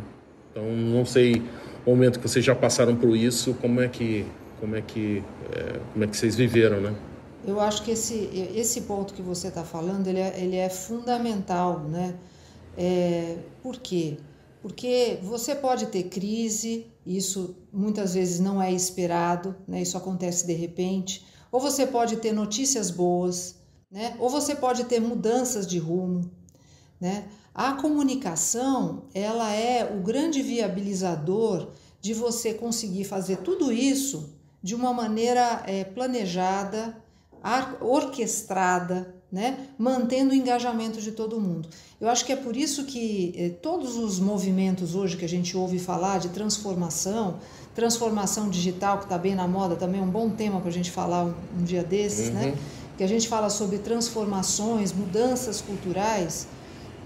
[0.50, 1.42] Então, não sei
[1.84, 4.24] o momento que vocês já passaram por isso, como é que
[4.62, 6.94] como é que, é, como é que vocês viveram, né?
[7.44, 11.80] Eu acho que esse, esse ponto que você está falando, ele é, ele é fundamental,
[11.80, 12.14] né?
[12.78, 14.18] É, por quê?
[14.18, 14.31] Porque
[15.22, 19.82] você pode ter crise, isso muitas vezes não é esperado, né?
[19.82, 21.26] Isso acontece de repente.
[21.50, 23.56] Ou você pode ter notícias boas,
[23.90, 24.16] né?
[24.18, 26.30] Ou você pode ter mudanças de rumo,
[27.00, 27.28] né?
[27.54, 34.92] A comunicação, ela é o grande viabilizador de você conseguir fazer tudo isso de uma
[34.92, 36.96] maneira é, planejada,
[37.80, 39.56] orquestrada, né?
[39.78, 41.66] mantendo o engajamento de todo mundo.
[41.98, 45.56] Eu acho que é por isso que eh, todos os movimentos hoje que a gente
[45.56, 47.38] ouve falar de transformação,
[47.74, 50.90] transformação digital, que está bem na moda, também é um bom tema para a gente
[50.90, 52.40] falar um, um dia desses, né?
[52.42, 52.50] uhum.
[52.50, 52.58] né?
[52.98, 56.46] que a gente fala sobre transformações, mudanças culturais,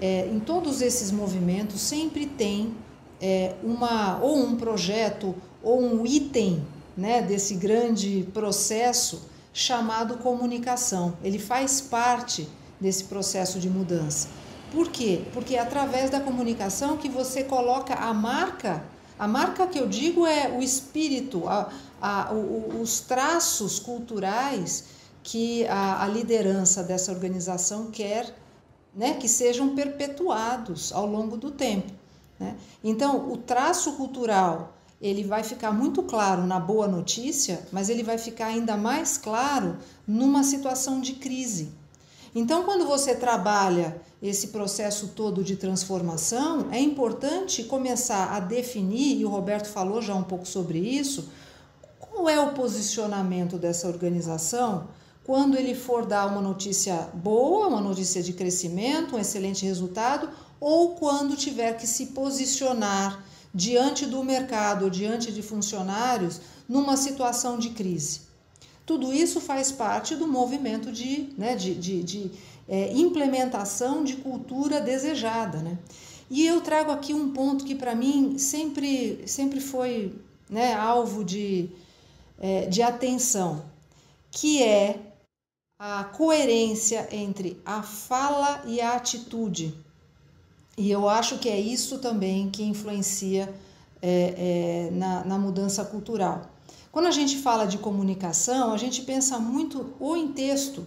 [0.01, 2.75] é, em todos esses movimentos sempre tem
[3.21, 6.63] é, uma ou um projeto ou um item
[6.97, 9.23] né, desse grande processo
[9.57, 11.17] chamado comunicação.
[11.25, 12.47] Ele faz parte
[12.79, 14.29] desse processo de mudança.
[14.71, 15.25] Por quê?
[15.33, 18.85] Porque é através da comunicação que você coloca a marca.
[19.19, 21.71] A marca que eu digo é o espírito, a,
[22.03, 24.89] a, o, os traços culturais
[25.23, 28.37] que a, a liderança dessa organização quer
[28.95, 31.91] né, que sejam perpetuados ao longo do tempo.
[32.39, 32.55] Né?
[32.85, 38.19] Então, o traço cultural ele vai ficar muito claro na boa notícia, mas ele vai
[38.19, 41.71] ficar ainda mais claro numa situação de crise.
[42.35, 49.25] Então, quando você trabalha esse processo todo de transformação, é importante começar a definir, e
[49.25, 51.29] o Roberto falou já um pouco sobre isso,
[51.99, 54.89] qual é o posicionamento dessa organização
[55.27, 60.31] quando ele for dar uma notícia boa, uma notícia de crescimento, um excelente resultado,
[60.61, 63.25] ou quando tiver que se posicionar
[63.57, 68.21] diante do mercado, diante de funcionários, numa situação de crise.
[68.85, 72.31] Tudo isso faz parte do movimento de, né, de, de, de
[72.69, 75.59] é, implementação de cultura desejada.
[75.61, 75.79] Né?
[76.31, 80.15] E eu trago aqui um ponto que para mim sempre, sempre foi
[80.51, 81.71] né, alvo de,
[82.39, 83.65] é, de atenção,
[84.31, 85.01] que é
[85.79, 89.86] a coerência entre a fala e a atitude.
[90.77, 93.53] E eu acho que é isso também que influencia
[94.03, 96.51] é, é, na, na mudança cultural.
[96.93, 100.87] Quando a gente fala de comunicação, a gente pensa muito ou em texto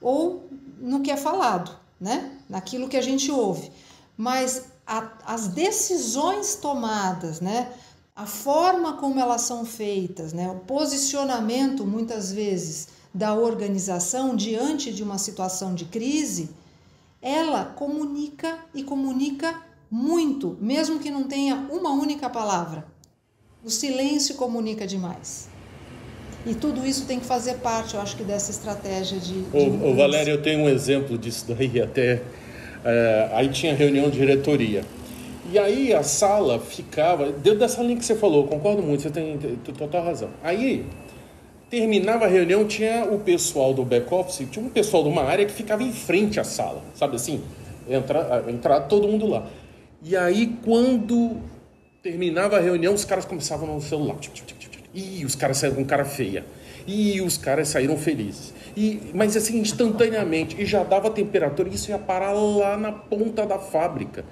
[0.00, 0.48] ou
[0.78, 2.38] no que é falado, né?
[2.48, 3.70] naquilo que a gente ouve.
[4.16, 7.72] Mas a, as decisões tomadas, né?
[8.16, 10.50] a forma como elas são feitas, né?
[10.50, 16.50] o posicionamento, muitas vezes, da organização diante de uma situação de crise,
[17.22, 19.54] ela comunica e comunica
[19.90, 22.86] muito, mesmo que não tenha uma única palavra.
[23.64, 25.48] O silêncio comunica demais.
[26.46, 29.42] E tudo isso tem que fazer parte, eu acho que, dessa estratégia de.
[29.42, 32.22] de ô, ô, Valéria, eu tenho um exemplo disso daí até.
[32.82, 34.82] É, aí tinha reunião de diretoria.
[35.52, 37.30] E aí a sala ficava.
[37.30, 39.36] Dentro dessa linha que você falou, concordo muito, você tem
[39.76, 40.30] total razão.
[40.42, 40.86] Aí
[41.70, 45.52] terminava a reunião, tinha o pessoal do back-office, tinha um pessoal de uma área que
[45.52, 47.40] ficava em frente à sala, sabe assim?
[47.88, 49.46] Entra, entrar todo mundo lá.
[50.02, 51.36] E aí, quando
[52.02, 54.16] terminava a reunião, os caras começavam no celular.
[54.92, 56.44] E os caras saíram com cara feia.
[56.86, 58.54] E os caras saíram felizes.
[58.76, 60.60] E, mas assim, instantaneamente.
[60.60, 61.68] E já dava temperatura.
[61.68, 64.24] E isso ia parar lá na ponta da fábrica.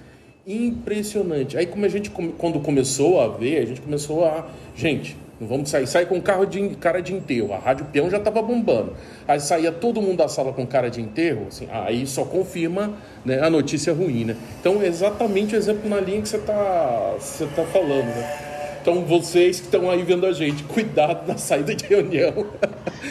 [0.46, 1.56] Impressionante.
[1.58, 4.48] Aí, como a gente, quando começou a ver, a gente começou a.
[4.74, 5.86] Gente, não vamos sair.
[5.86, 7.52] Sai com carro de cara de enterro.
[7.52, 8.94] A Rádio Peão já estava bombando.
[9.26, 11.46] Aí saía todo mundo da sala com cara de enterro.
[11.48, 14.36] Assim, aí só confirma né, a notícia ruim, né?
[14.60, 18.48] Então, exatamente o exemplo na linha que você está você tá falando, né?
[18.80, 22.32] Então, vocês que estão aí vendo a gente, cuidado na saída de reunião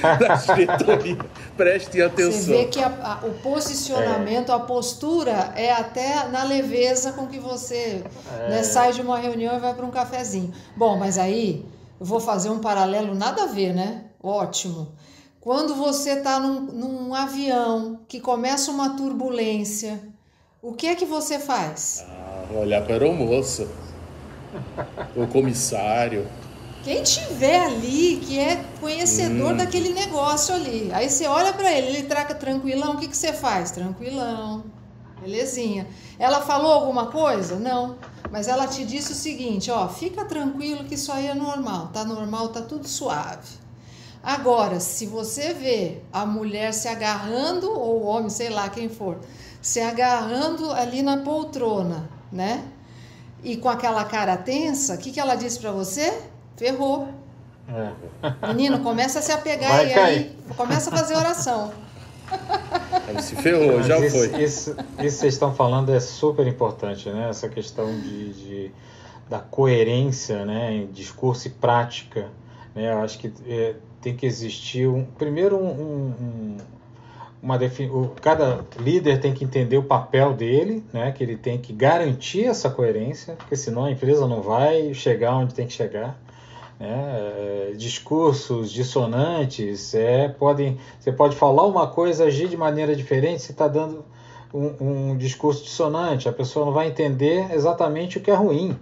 [0.01, 1.17] da diretoria.
[1.55, 2.41] Prestem atenção.
[2.41, 4.55] Você vê que a, a, o posicionamento, é.
[4.55, 8.03] a postura é até na leveza com que você
[8.39, 8.49] é.
[8.49, 10.51] né, sai de uma reunião e vai para um cafezinho.
[10.75, 11.63] Bom, mas aí
[11.99, 14.05] eu vou fazer um paralelo nada a ver, né?
[14.21, 14.93] Ótimo.
[15.39, 19.99] Quando você está num, num, avião que começa uma turbulência,
[20.61, 22.05] o que é que você faz?
[22.09, 23.67] Ah, olhar para o moço,
[25.15, 26.27] o comissário.
[26.83, 29.57] Quem tiver ali que é conhecedor hum.
[29.57, 30.89] daquele negócio ali.
[30.93, 33.71] Aí você olha para ele, ele traca tranquilão, o que, que você faz?
[33.71, 34.65] Tranquilão,
[35.21, 35.87] belezinha.
[36.19, 37.55] Ela falou alguma coisa?
[37.57, 37.95] Não.
[38.31, 42.03] Mas ela te disse o seguinte, ó, fica tranquilo que isso aí é normal, tá
[42.03, 43.47] normal, tá tudo suave.
[44.21, 49.19] Agora, se você vê a mulher se agarrando, ou o homem, sei lá quem for,
[49.61, 52.63] se agarrando ali na poltrona, né?
[53.43, 56.21] E com aquela cara tensa, o que, que ela disse para você?
[56.57, 57.07] Ferrou.
[57.69, 58.47] É.
[58.47, 60.17] Menino, começa a se apegar Vai e cair.
[60.17, 61.71] aí começa a fazer oração.
[63.07, 64.43] Ele se ferrou, já isso, foi.
[64.43, 67.29] Isso, isso que vocês estão falando é super importante, né?
[67.29, 68.71] Essa questão de, de
[69.29, 70.73] da coerência, né?
[70.73, 72.27] Em discurso e prática,
[72.75, 72.91] né?
[72.91, 76.57] Eu acho que é, tem que existir um, primeiro um, um,
[77.41, 81.11] uma o, cada líder tem que entender o papel dele, né?
[81.11, 85.53] Que ele tem que garantir essa coerência, porque senão a empresa não vai chegar onde
[85.53, 86.19] tem que chegar.
[86.79, 86.87] Né?
[86.89, 93.51] É, discursos dissonantes, é, podem, você pode falar uma coisa, agir de maneira diferente, você
[93.51, 94.05] está dando
[94.53, 98.77] um, um, discurso dissonante, a pessoa não vai entender exatamente o que é ruim,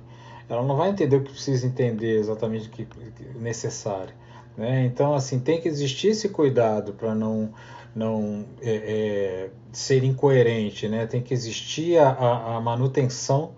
[0.47, 4.13] ela não vai entender o que precisa entender exatamente o que é necessário.
[4.57, 4.85] Né?
[4.85, 7.51] Então, assim, tem que existir esse cuidado para não
[7.95, 11.07] não é, é, ser incoerente, né?
[11.07, 13.51] Tem que existir a, a manutenção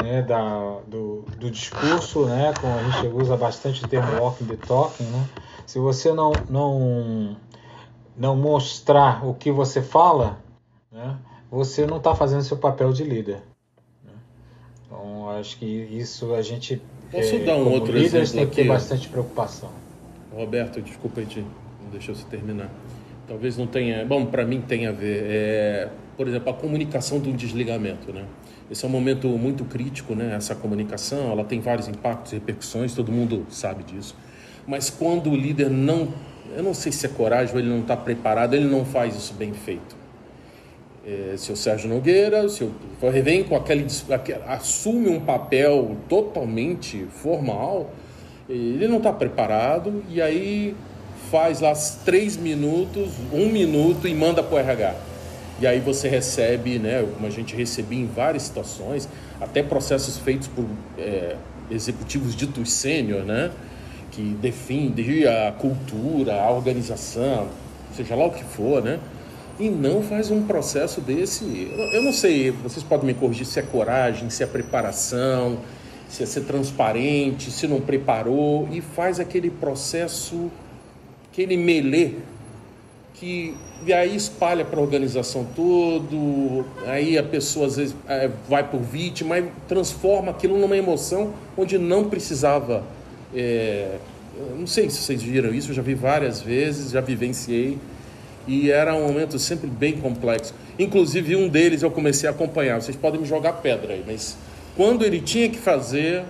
[0.00, 2.52] né, da, do, do, discurso, né?
[2.60, 5.28] Como a gente usa bastante o termo walking the talking, né?
[5.66, 7.36] Se você não, não,
[8.16, 10.38] não mostrar o que você fala,
[10.90, 11.18] né?
[11.50, 13.42] Você não está fazendo seu papel de líder.
[14.02, 14.12] Né?
[14.86, 18.64] Então, acho que isso a gente Posso é, dar um outro líderes tem que ter
[18.66, 19.70] bastante preocupação.
[20.32, 21.44] Roberto, desculpa aí,
[21.82, 22.70] não deixa você terminar.
[23.28, 24.04] Talvez não tenha.
[24.06, 25.24] Bom, para mim tem a ver.
[25.26, 28.24] É, por exemplo, a comunicação do desligamento, né?
[28.70, 30.34] Esse é um momento muito crítico, né?
[30.34, 34.16] Essa comunicação, ela tem vários impactos e repercussões, todo mundo sabe disso.
[34.66, 36.08] Mas quando o líder não,
[36.56, 39.34] eu não sei se é coragem ou ele não está preparado, ele não faz isso
[39.34, 39.96] bem feito.
[41.04, 42.70] É, seu Sérgio Nogueira, seu
[43.24, 43.86] vem com aquele,
[44.46, 47.90] assume um papel totalmente formal,
[48.48, 50.76] ele não está preparado e aí
[51.30, 51.72] faz lá
[52.04, 54.94] três minutos, um minuto e manda para o RH.
[55.62, 59.08] E aí você recebe, né, como a gente recebia em várias situações,
[59.40, 60.66] até processos feitos por
[60.98, 61.36] é,
[61.70, 63.52] executivos ditos sênior, né,
[64.10, 67.46] que defendem a cultura, a organização,
[67.96, 68.98] seja lá o que for, né,
[69.60, 71.44] e não faz um processo desse.
[71.92, 75.58] Eu não sei, vocês podem me corrigir se é coragem, se é preparação,
[76.08, 80.50] se é ser transparente, se não preparou e faz aquele processo
[81.32, 82.16] aquele melê
[83.22, 83.54] que
[83.86, 88.80] e aí espalha para a organização todo, aí a pessoa às vezes é, vai por
[88.80, 92.82] vítima e transforma aquilo numa emoção onde não precisava.
[93.32, 93.98] É,
[94.58, 97.78] não sei se vocês viram isso, eu já vi várias vezes, já vivenciei
[98.46, 100.52] e era um momento sempre bem complexo.
[100.76, 102.82] Inclusive um deles eu comecei a acompanhar.
[102.82, 104.36] Vocês podem me jogar pedra aí, mas
[104.76, 106.24] quando ele tinha que fazer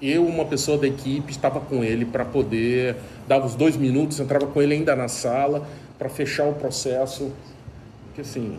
[0.00, 2.96] eu, uma pessoa da equipe, estava com ele para poder,
[3.28, 5.66] dava os dois minutos, entrava com ele ainda na sala
[6.00, 7.30] para fechar o processo.
[8.14, 8.58] Que assim,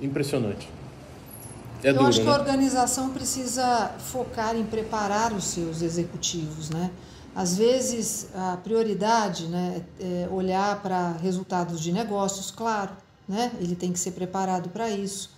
[0.00, 0.68] impressionante.
[1.82, 2.32] É Eu duro, acho que né?
[2.32, 6.90] a organização precisa focar em preparar os seus executivos, né?
[7.34, 12.92] Às vezes a prioridade, né, é olhar para resultados de negócios, claro,
[13.28, 13.52] né?
[13.60, 15.36] Ele tem que ser preparado para isso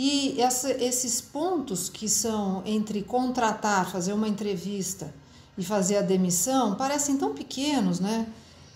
[0.00, 5.12] e essa, esses pontos que são entre contratar, fazer uma entrevista
[5.58, 8.28] e fazer a demissão parecem tão pequenos, né?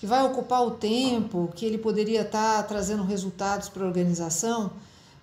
[0.02, 4.72] Que vai ocupar o tempo, que ele poderia estar tá trazendo resultados para a organização,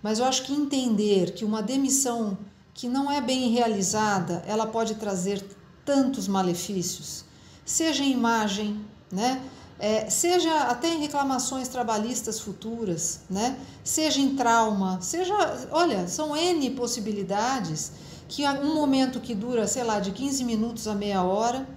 [0.01, 2.37] mas eu acho que entender que uma demissão
[2.73, 5.45] que não é bem realizada, ela pode trazer
[5.83, 7.25] tantos malefícios,
[7.65, 8.79] seja em imagem,
[9.11, 9.41] né?
[9.77, 13.59] é, seja até em reclamações trabalhistas futuras, né?
[13.83, 15.35] seja em trauma, seja,
[15.71, 17.91] olha, são N possibilidades
[18.29, 21.67] que um momento que dura, sei lá, de 15 minutos a meia hora,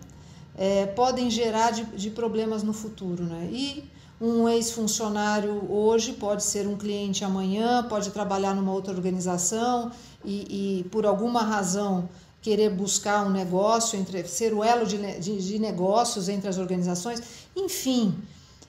[0.57, 3.25] é, podem gerar de, de, problemas no futuro.
[3.25, 3.49] Né?
[3.51, 3.85] E
[4.21, 9.91] um ex-funcionário hoje pode ser um cliente amanhã, pode trabalhar numa outra organização
[10.25, 12.09] e, e por alguma razão
[12.41, 17.23] querer buscar um negócio, entre ser o elo de, de, de negócios entre as organizações,
[17.55, 18.17] enfim,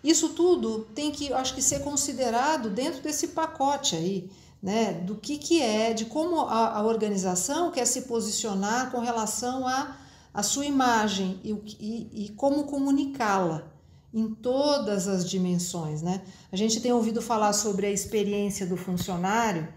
[0.03, 4.29] isso tudo tem que, acho que, ser considerado dentro desse pacote aí,
[4.61, 4.93] né?
[4.93, 9.97] Do que, que é, de como a, a organização quer se posicionar com relação a,
[10.33, 13.71] a, sua imagem e, e, e como comunicá-la
[14.13, 16.21] em todas as dimensões, né?
[16.51, 19.67] A gente tem ouvido falar sobre a experiência do funcionário.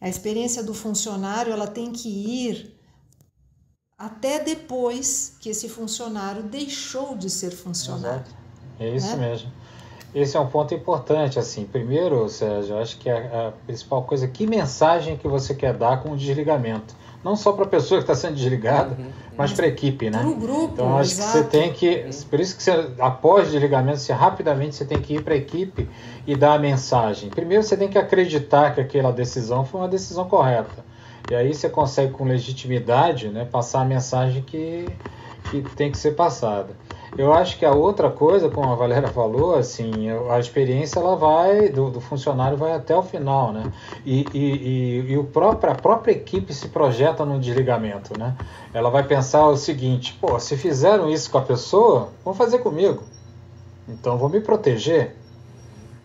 [0.00, 2.78] A experiência do funcionário ela tem que ir
[3.96, 8.24] até depois que esse funcionário deixou de ser funcionário.
[8.24, 8.40] Exato.
[8.78, 9.28] É isso né?
[9.28, 9.52] mesmo.
[10.14, 11.64] Esse é um ponto importante, assim.
[11.64, 16.02] Primeiro, Sérgio, eu acho que a, a principal coisa, que mensagem que você quer dar
[16.02, 16.94] com o desligamento?
[17.22, 19.12] Não só para a pessoa que está sendo desligada, uhum, uhum.
[19.36, 20.18] mas para a equipe, né?
[20.18, 21.32] Para o grupo, Então, acho exato.
[21.32, 22.06] que você tem que...
[22.30, 25.36] Por isso que você, após o desligamento, você rapidamente você tem que ir para a
[25.36, 25.86] equipe
[26.26, 27.28] e dar a mensagem.
[27.28, 30.84] Primeiro, você tem que acreditar que aquela decisão foi uma decisão correta.
[31.30, 34.88] E aí você consegue com legitimidade né, passar a mensagem que,
[35.50, 36.70] que tem que ser passada.
[37.18, 41.68] Eu acho que a outra coisa, como a Valéria falou, assim, a experiência ela vai
[41.68, 43.72] do, do funcionário vai até o final, né?
[44.06, 48.36] E, e, e, e, o próprio, a própria equipe se projeta no desligamento, né?
[48.72, 53.02] Ela vai pensar o seguinte: pô, se fizeram isso com a pessoa, vão fazer comigo.
[53.88, 55.16] Então vou me proteger.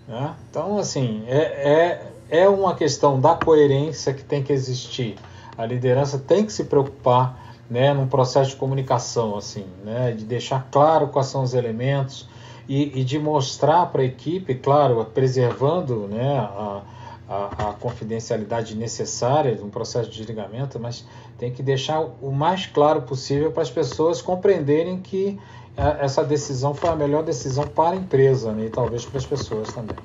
[0.07, 0.33] Né?
[0.49, 5.15] Então, assim, é, é, é uma questão da coerência que tem que existir.
[5.57, 10.67] A liderança tem que se preocupar né, num processo de comunicação, assim, né, de deixar
[10.71, 12.27] claro quais são os elementos
[12.67, 16.81] e, e de mostrar para a equipe, claro, preservando né, a,
[17.27, 21.05] a, a, confidencialidade necessária de um processo de desligamento, mas
[21.37, 25.39] tem que deixar o mais claro possível para as pessoas compreenderem que
[25.75, 29.25] a, essa decisão foi a melhor decisão para a empresa né, e talvez para as
[29.25, 29.97] pessoas também.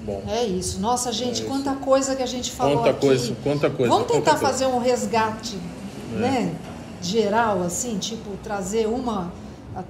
[0.00, 0.80] Bom, é isso.
[0.80, 3.06] Nossa, gente, é quanta coisa que a gente falou quanta aqui.
[3.06, 3.90] Coisa, quanta coisa.
[3.90, 5.58] Vamos tentar fazer um resgate,
[6.14, 6.18] é.
[6.18, 6.56] né?
[7.02, 9.32] Geral, assim, tipo, trazer uma,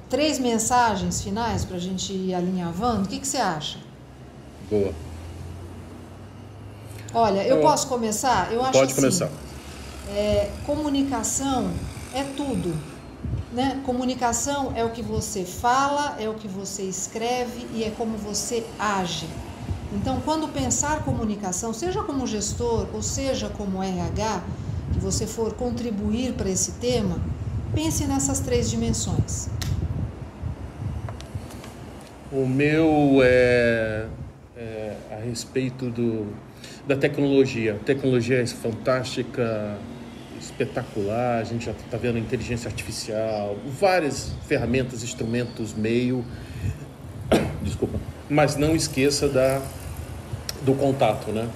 [0.08, 3.04] três mensagens finais para a gente ir alinhavando.
[3.04, 3.78] O que, que você acha?
[4.70, 4.92] Boa.
[7.12, 8.52] Olha, eu, eu posso começar?
[8.52, 9.30] Eu acho Pode assim, começar.
[10.08, 11.70] É, comunicação
[12.12, 12.74] é tudo.
[13.52, 13.80] Né?
[13.86, 18.66] Comunicação é o que você fala, é o que você escreve e é como você
[18.78, 19.28] age.
[19.92, 24.42] Então, quando pensar comunicação, seja como gestor ou seja como RH,
[24.92, 27.18] que você for contribuir para esse tema,
[27.74, 29.48] pense nessas três dimensões.
[32.30, 34.06] O meu é,
[34.56, 36.26] é a respeito do,
[36.86, 37.74] da tecnologia.
[37.74, 39.78] A tecnologia é fantástica,
[40.40, 41.40] espetacular.
[41.40, 46.24] A gente já está vendo inteligência artificial, várias ferramentas, instrumentos, meio.
[47.62, 47.98] Desculpa.
[48.28, 49.62] Mas não esqueça da,
[50.62, 51.48] do contato, né?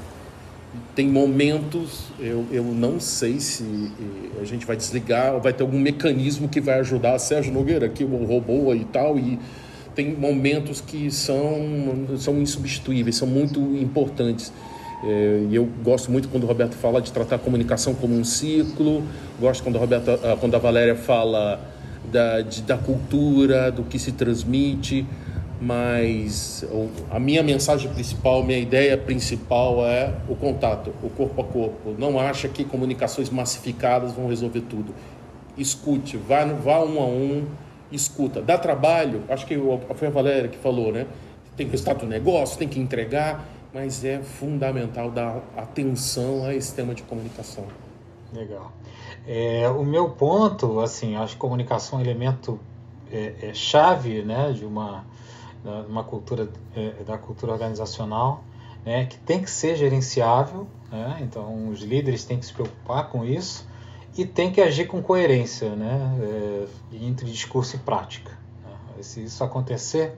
[0.95, 3.91] Tem momentos, eu, eu não sei se
[4.41, 7.19] a gente vai desligar ou vai ter algum mecanismo que vai ajudar.
[7.19, 9.39] Sérgio Nogueira, aqui o robô e tal, e
[9.95, 14.53] tem momentos que são, são insubstituíveis, são muito importantes.
[15.05, 18.25] É, e eu gosto muito quando o Roberto fala de tratar a comunicação como um
[18.25, 19.03] ciclo,
[19.41, 21.61] gosto quando a, ah, quando a Valéria fala
[22.11, 25.07] da, de, da cultura, do que se transmite,
[25.61, 26.65] mas
[27.11, 31.95] a minha mensagem principal, minha ideia principal é o contato, o corpo a corpo.
[31.99, 34.95] Não acha que comunicações massificadas vão resolver tudo.
[35.57, 37.47] Escute, vá, vá um a um,
[37.91, 38.41] escuta.
[38.41, 39.59] Dá trabalho, acho que
[39.97, 41.07] foi a Valéria que falou, né?
[41.57, 46.75] Tem que estar do negócio, tem que entregar mas é fundamental dar atenção a esse
[46.75, 47.65] tema de comunicação.
[48.33, 48.73] Legal.
[49.27, 52.59] É, o meu ponto, assim, acho que comunicação é um elemento
[53.11, 55.05] é, é chave, né, de uma,
[55.89, 58.45] uma cultura é, da cultura organizacional,
[58.85, 63.25] né, que tem que ser gerenciável, né, então os líderes têm que se preocupar com
[63.25, 63.67] isso
[64.17, 66.67] e tem que agir com coerência, né, é,
[67.05, 68.31] entre discurso e prática.
[68.65, 69.03] Né.
[69.03, 70.17] Se isso acontecer,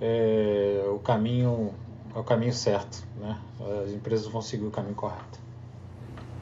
[0.00, 1.72] é, o caminho
[2.16, 3.36] é o caminho certo, né?
[3.84, 5.38] As empresas vão seguir o caminho correto.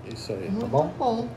[0.04, 0.48] Isso aí.
[0.48, 0.92] Muito tá bom?
[0.96, 1.28] bom.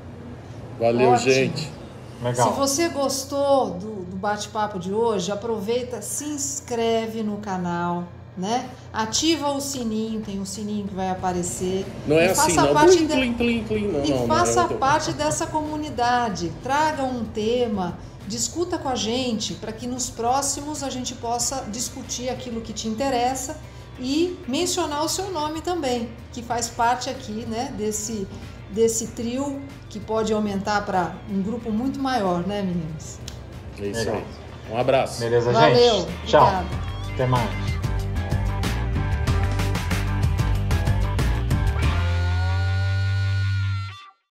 [0.80, 1.32] Valeu, Ótimo.
[1.32, 1.77] gente.
[2.22, 2.50] Legal.
[2.50, 8.06] Se você gostou do, do bate-papo de hoje, aproveita, se inscreve no canal,
[8.38, 8.70] né?
[8.94, 11.86] Ativa o sininho, tem um sininho que vai aparecer.
[12.08, 12.74] Não é assim, não.
[12.74, 13.14] Parte plim, de...
[13.14, 13.88] plim, plim, plim.
[13.88, 16.52] Não, e não, faça não é parte dessa comunidade.
[16.62, 17.98] Traga um tema,
[18.28, 22.88] discuta com a gente, para que nos próximos a gente possa discutir aquilo que te
[22.88, 23.58] interessa
[24.00, 28.28] e mencionar o seu nome também, que faz parte aqui né, desse,
[28.70, 33.20] desse trio que pode aumentar para um grupo muito maior, né, meninos?
[33.80, 34.24] É isso aí.
[34.72, 35.20] Um abraço.
[35.20, 36.28] Beleza, Valeu, gente.
[36.28, 36.64] Tchau.
[37.14, 37.77] Até mais.